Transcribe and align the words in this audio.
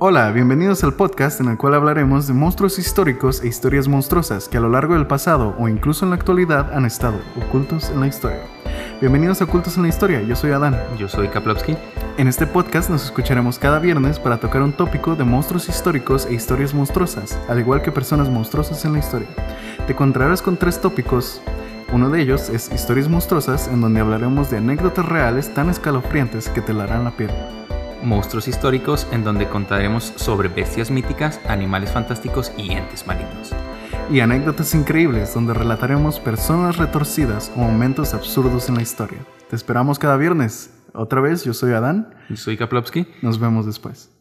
Hola, 0.00 0.30
bienvenidos 0.30 0.84
al 0.84 0.94
podcast 0.94 1.40
en 1.40 1.48
el 1.48 1.58
cual 1.58 1.74
hablaremos 1.74 2.28
de 2.28 2.32
monstruos 2.32 2.78
históricos 2.78 3.42
e 3.42 3.48
historias 3.48 3.88
monstruosas 3.88 4.48
que 4.48 4.56
a 4.56 4.60
lo 4.60 4.68
largo 4.68 4.94
del 4.94 5.08
pasado 5.08 5.56
o 5.58 5.68
incluso 5.68 6.04
en 6.04 6.10
la 6.10 6.16
actualidad 6.16 6.72
han 6.72 6.84
estado 6.84 7.18
ocultos 7.36 7.90
en 7.90 7.98
la 8.00 8.06
historia. 8.06 8.42
Bienvenidos 9.00 9.40
a 9.40 9.44
Ocultos 9.44 9.76
en 9.76 9.82
la 9.82 9.88
Historia, 9.88 10.22
yo 10.22 10.36
soy 10.36 10.52
Adán. 10.52 10.76
Yo 10.98 11.08
soy 11.08 11.28
Kaplowski. 11.28 11.76
En 12.16 12.28
este 12.28 12.46
podcast 12.46 12.90
nos 12.90 13.04
escucharemos 13.04 13.58
cada 13.58 13.80
viernes 13.80 14.20
para 14.20 14.38
tocar 14.38 14.62
un 14.62 14.72
tópico 14.72 15.16
de 15.16 15.24
monstruos 15.24 15.68
históricos 15.68 16.26
e 16.26 16.34
historias 16.34 16.74
monstruosas, 16.74 17.38
al 17.48 17.58
igual 17.58 17.82
que 17.82 17.90
personas 17.90 18.28
monstruosas 18.28 18.84
en 18.84 18.92
la 18.92 18.98
historia. 19.00 19.28
Te 19.86 19.92
encontrarás 19.94 20.42
con 20.42 20.56
tres 20.56 20.80
tópicos. 20.80 21.40
Uno 21.90 22.10
de 22.10 22.20
ellos 22.20 22.50
es 22.50 22.70
historias 22.70 23.08
monstruosas, 23.08 23.66
en 23.68 23.80
donde 23.80 24.00
hablaremos 24.00 24.50
de 24.50 24.58
anécdotas 24.58 25.06
reales 25.06 25.54
tan 25.54 25.70
escalofriantes 25.70 26.50
que 26.50 26.60
te 26.60 26.74
la 26.74 26.84
harán 26.84 27.04
la 27.04 27.16
piel. 27.16 27.30
Monstruos 28.02 28.46
históricos 28.46 29.06
en 29.10 29.24
donde 29.24 29.48
contaremos 29.48 30.12
sobre 30.16 30.50
bestias 30.50 30.90
míticas, 30.90 31.40
animales 31.48 31.90
fantásticos 31.90 32.52
y 32.58 32.72
entes 32.72 33.06
malignos. 33.06 33.54
Y 34.10 34.20
anécdotas 34.20 34.74
increíbles 34.74 35.32
donde 35.32 35.54
relataremos 35.54 36.20
personas 36.20 36.76
retorcidas 36.76 37.50
o 37.56 37.60
momentos 37.60 38.12
absurdos 38.12 38.68
en 38.68 38.74
la 38.74 38.82
historia. 38.82 39.18
Te 39.48 39.56
esperamos 39.56 39.98
cada 39.98 40.18
viernes. 40.18 40.70
Otra 40.92 41.22
vez, 41.22 41.42
yo 41.44 41.54
soy 41.54 41.72
Adán. 41.72 42.14
Yo 42.28 42.36
soy 42.36 42.58
Kaplowski. 42.58 43.06
Nos 43.22 43.40
vemos 43.40 43.64
después. 43.64 44.10